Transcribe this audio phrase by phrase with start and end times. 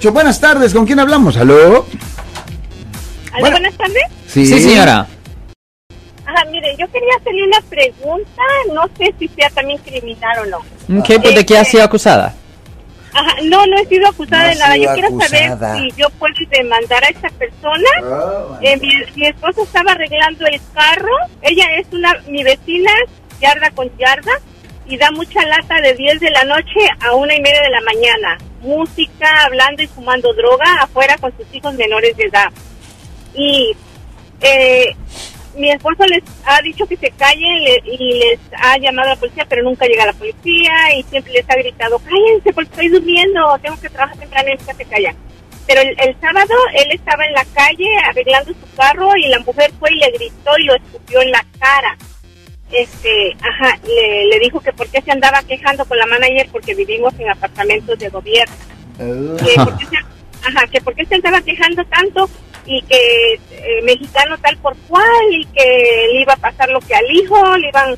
[0.00, 1.36] Buenas tardes, ¿con quién hablamos?
[1.38, 1.84] ¿Aló?
[3.32, 4.04] ¿Aló, buenas tardes?
[4.28, 5.08] Sí, señora.
[6.24, 8.42] Ajá, mire, yo quería hacerle una pregunta,
[8.72, 11.02] no sé si sea también criminal o no.
[11.02, 12.32] ¿Qué, pues, ¿De qué ha Este- sido acusada?
[13.12, 14.76] Ajá, no, no he sido acusada No de nada.
[14.76, 15.58] Yo quiero acusada.
[15.58, 17.90] saber si yo puedo demandar a esta persona.
[18.62, 21.10] Eh, mi, mi esposo estaba arreglando el carro.
[21.42, 22.92] Ella es una mi vecina,
[23.40, 24.30] yarda con yarda,
[24.86, 27.80] y da mucha lata de 10 de la noche a una y media de la
[27.80, 28.38] mañana.
[28.60, 32.48] Música, hablando y fumando droga afuera con sus hijos menores de edad.
[33.34, 33.72] Y
[34.40, 34.94] eh,
[35.56, 39.20] mi esposo les ha dicho que se callen le- y les ha llamado a la
[39.20, 43.58] policía, pero nunca llega la policía y siempre les ha gritado, cállense porque estoy durmiendo,
[43.62, 45.16] tengo que trabajar temprano y nunca se callan.
[45.66, 49.90] Pero el sábado él estaba en la calle arreglando su carro y la mujer fue
[49.92, 51.96] y le gritó y lo escupió en la cara.
[52.70, 56.74] Este, ajá, le, le dijo que por qué se andaba quejando con la manager porque
[56.74, 58.54] vivimos en apartamentos de gobierno
[58.98, 59.96] que por qué se,
[60.48, 62.28] ajá, que por qué se andaba quejando tanto
[62.66, 66.94] y que eh, mexicano tal por cual y que le iba a pasar lo que
[66.94, 67.96] al hijo, le iban,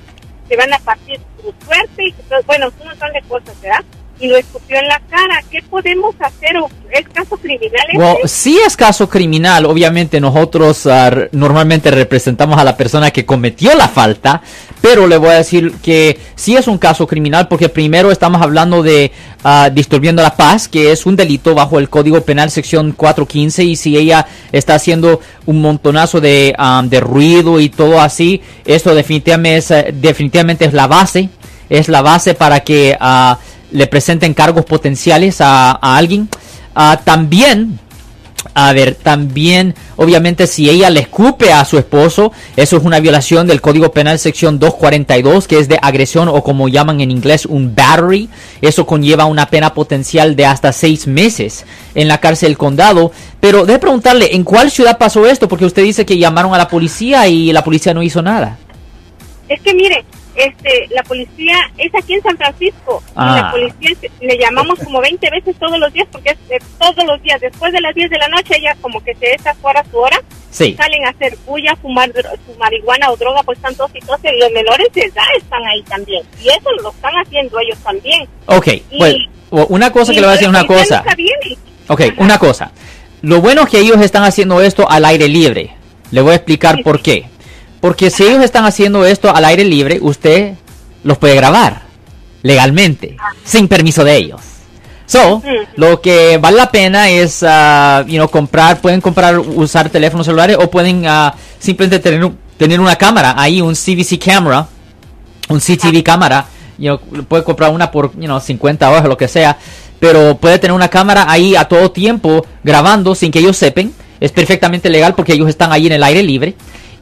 [0.48, 3.84] le van a partir su suerte y que bueno, un montón de cosas, ¿verdad?
[4.20, 5.42] Y lo escupió en la cara.
[5.50, 6.56] ¿Qué podemos hacer?
[6.58, 7.80] ¿O ¿Es caso criminal?
[7.88, 7.98] este?
[7.98, 13.72] Well, sí es caso criminal, obviamente nosotros r- normalmente representamos a la persona que cometió
[13.76, 14.42] la falta,
[14.82, 18.82] pero le voy a decir que sí es un caso criminal porque primero estamos hablando
[18.82, 19.12] de
[19.44, 23.76] ah, disturbiendo la paz, que es un delito bajo el Código Penal sección 415 y
[23.76, 29.58] si ella está haciendo un montonazo de, ah, de ruido y todo así, esto definitivamente
[29.58, 29.68] es,
[30.00, 31.28] definitivamente es la base,
[31.68, 33.38] es la base para que ah,
[33.72, 36.28] le presenten cargos potenciales a, alguien.
[36.74, 37.78] Ah, también,
[38.54, 43.46] a ver, también, obviamente, si ella le escupe a su esposo, eso es una violación
[43.46, 47.74] del Código Penal sección 242, que es de agresión o como llaman en inglés un
[47.74, 48.28] battery.
[48.60, 53.12] Eso conlleva una pena potencial de hasta seis meses en la cárcel condado.
[53.40, 55.48] Pero de preguntarle, ¿en cuál ciudad pasó esto?
[55.48, 58.58] Porque usted dice que llamaron a la policía y la policía no hizo nada.
[59.48, 60.04] Es que mire,
[60.44, 63.32] este, la policía es aquí en San Francisco Ah.
[63.32, 66.58] y la policía se- le llamamos como 20 veces todos los días porque es de
[66.78, 69.54] todos los días, después de las 10 de la noche ella como que se está
[69.54, 70.74] fuera su hora, Sí.
[70.76, 74.50] salen a hacer bulla, fumar su marihuana o droga, pues están todos y todos, los
[74.52, 78.28] menores de edad están ahí también y eso lo están haciendo ellos también.
[78.46, 81.14] Ok, Y- una cosa que le voy a decir una policía cosa.
[81.88, 82.14] Ok, Ajá.
[82.18, 82.72] una cosa.
[83.22, 85.74] Lo bueno es que ellos están haciendo esto al aire libre.
[86.10, 87.26] Le voy a explicar Sí, por qué.
[87.80, 90.54] Porque si ellos están haciendo esto al aire libre, usted
[91.02, 91.82] los puede grabar
[92.42, 94.40] legalmente, sin permiso de ellos.
[95.06, 95.42] So,
[95.74, 100.56] lo que vale la pena es, ah, you know, comprar, pueden comprar, usar teléfonos celulares
[100.60, 104.68] o pueden ah, simplemente tener, tener una cámara ahí, un CVC camera,
[105.48, 106.46] un CTV cámara,
[106.78, 109.58] you know, puede comprar una por you know, 50 horas o lo que sea,
[109.98, 113.92] pero puede tener una cámara ahí a todo tiempo grabando sin que ellos sepan.
[114.20, 116.54] Es perfectamente legal porque ellos están ahí en el aire libre.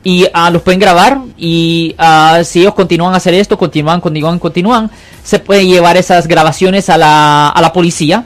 [0.08, 4.38] Y ah, los pueden grabar y ah, si ellos continúan a hacer esto, continúan, continúan,
[4.38, 4.90] continúan,
[5.22, 8.24] se puede llevar esas grabaciones a la, a la policía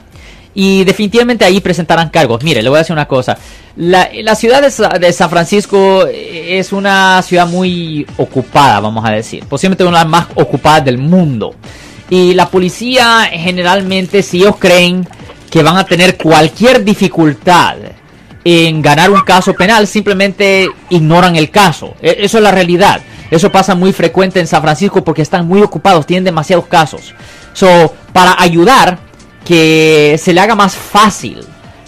[0.53, 2.41] y definitivamente ahí presentarán cargos.
[2.41, 3.37] Mire, le voy a decir una cosa.
[3.75, 9.43] La, la ciudad de, de San Francisco es una ciudad muy ocupada, vamos a decir.
[9.43, 11.53] Posiblemente una de las más ocupadas del mundo.
[12.09, 15.05] Y la policía generalmente, si ellos creen
[15.51, 17.75] que van a tener cualquier dificultad
[18.45, 21.95] en ganar un caso penal, simplemente ignoran el caso.
[22.01, 23.01] E- Eso es la realidad.
[23.31, 27.13] Eso pasa muy frecuente en San Francisco porque están muy ocupados, tienen demasiados casos.
[27.53, 28.99] So, para ayudar
[29.45, 31.39] que se le haga más fácil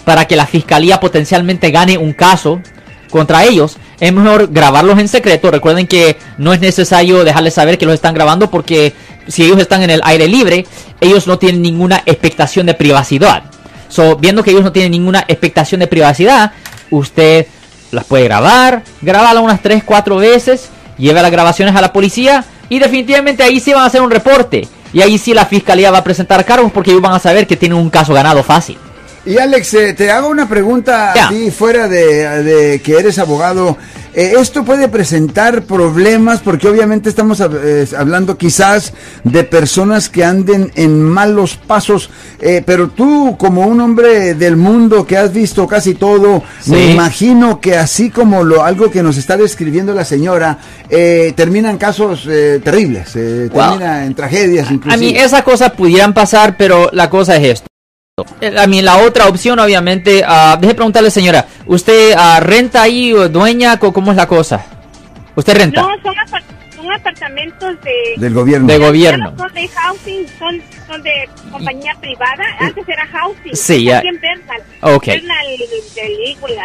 [0.04, 2.62] para que la fiscalía potencialmente gane un caso
[3.10, 5.52] contra ellos, es mejor grabarlos en secreto.
[5.52, 8.94] Recuerden que no es necesario dejarles saber que los están grabando porque
[9.28, 10.66] si ellos están en el aire libre,
[11.02, 13.44] ellos no tienen ninguna expectación de privacidad.
[13.88, 16.52] So, viendo que ellos no tienen ninguna expectación de privacidad,
[16.90, 17.48] usted
[17.92, 22.80] las puede grabar, grabarla unas 3, 4 veces, lleva las grabaciones a la policía y
[22.80, 24.68] definitivamente ahí sí van a hacer un reporte.
[24.94, 27.58] Y ahí sí la fiscalía va a presentar cargos porque ellos van a saber que
[27.58, 28.78] tienen un caso ganado fácil.
[29.26, 31.26] Y Alex, eh, te hago una pregunta Ya.
[31.28, 33.76] a ti, fuera de, de que eres abogado.
[34.14, 36.42] Eh, ¿Esto puede presentar problemas?
[36.42, 42.62] Porque obviamente estamos hab- eh, hablando quizás de personas que anden en malos pasos, eh,
[42.66, 46.72] pero tú como un hombre del mundo que has visto casi todo, Sí.
[46.72, 50.60] me imagino que así como lo algo que nos está describiendo la señora,
[50.90, 53.62] eh, terminan casos eh, terribles, eh, Wow.
[53.70, 55.04] termina en tragedias A inclusive.
[55.04, 57.68] mí esas cosas pudieran pasar, pero la cosa es esto.
[58.40, 63.12] Eh, A mí la otra opción, obviamente, ah, deje preguntarle, señora, ¿usted ah, renta ahí
[63.12, 63.78] o dueña?
[63.78, 64.66] Co- ¿Cómo es la cosa?
[65.36, 65.82] ¿Usted renta?
[65.82, 66.44] No, son, apar-
[66.78, 68.14] son apartamentos de...
[68.16, 68.68] Del gobierno.
[68.68, 69.32] De gobierno.
[69.32, 71.12] no son de housing, son, son de
[71.52, 72.46] compañía privada.
[72.62, 73.54] Antes era housing.
[73.54, 74.02] Sí, ya.
[74.02, 74.62] Bernal.
[74.80, 75.08] Ok.
[75.08, 75.46] Bernal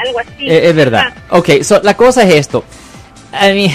[0.07, 0.47] algo así.
[0.49, 1.03] Eh, es verdad.
[1.09, 2.65] Ah, Ok, so, la cosa es esto.
[3.33, 3.75] A mí, eh,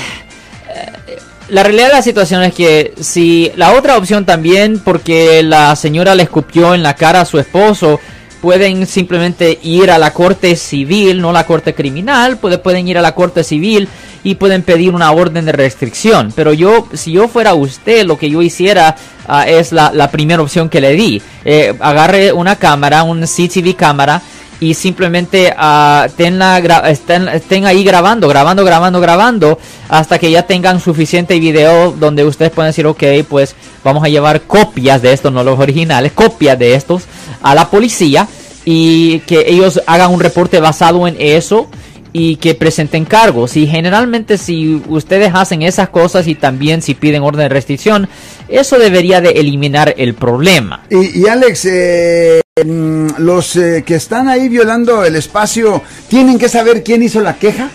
[1.50, 6.16] la realidad de la situación es que si la otra opción también, porque la señora
[6.16, 8.00] le escupió en la cara a su esposo,
[8.42, 13.02] pueden simplemente ir a la corte civil, no la corte criminal, puede- pueden ir a
[13.02, 13.88] la corte civil
[14.24, 16.32] y pueden pedir una orden de restricción.
[16.36, 18.96] Pero yo, si yo fuera usted, lo que yo hiciera
[19.28, 21.22] ah, es la, primera opción que le di.
[21.44, 24.22] Eh, agarre una cámara, un CTV cámara,
[24.60, 26.60] y simplemente ah, tenla
[26.90, 29.60] estén, estén ahí grabando, grabando, grabando, grabando,
[29.90, 34.42] hasta que ya tengan suficiente video donde ustedes pueden decir, ok, pues vamos a llevar
[34.42, 37.04] copias de estos, no los originales, copias de estos
[37.42, 38.28] a la policía
[38.64, 41.68] y que ellos hagan un reporte basado en eso
[42.14, 43.58] y que presenten cargos.
[43.58, 48.08] Y generalmente si ustedes hacen esas cosas y también si piden orden de restricción,
[48.48, 50.84] eso debería de eliminar el problema.
[50.90, 56.86] Y, y Alex, eh, los eh, que están ahí violando el espacio, ¿tienen que saber
[56.86, 57.70] quién hizo la queja?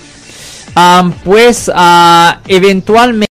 [0.75, 3.29] Am, pues ah, eventualmente,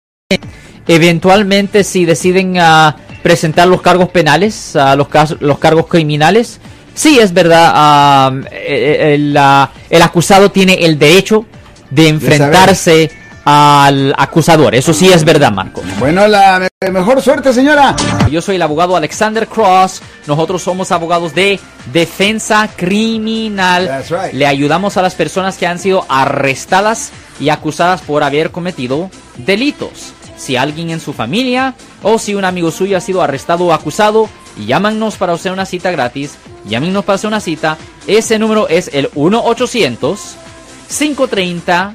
[0.88, 5.08] eventualmente si deciden ah, presentar los cargos penales, ah, los,
[5.58, 6.60] cargos criminales,
[6.94, 7.72] sí es verdad,
[8.26, 9.38] am, eh, el,
[9.90, 11.44] el acusado tiene el derecho
[11.90, 13.10] de enfrentarse
[13.44, 14.74] al acusador.
[14.74, 15.82] Eso sí es verdad, Marco.
[15.98, 17.94] Bueno, la me- mejor suerte, señora.
[18.30, 20.00] Yo soy el abogado Alexander Cross.
[20.26, 21.60] Nosotros somos abogados de
[21.92, 24.04] defensa criminal.
[24.08, 24.32] Right.
[24.32, 30.12] Le ayudamos a las personas que han sido arrestadas y acusadas por haber cometido delitos.
[30.36, 34.28] Si alguien en su familia o si un amigo suyo ha sido arrestado o acusado,
[34.58, 36.36] llámanos para hacer una cita gratis.
[36.66, 37.76] Llámenos para hacer una cita.
[38.06, 40.36] Ese número es el 1 800
[40.98, 41.94] 530